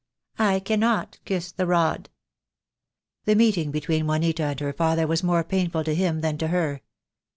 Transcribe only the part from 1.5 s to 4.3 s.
the rod." The meeting between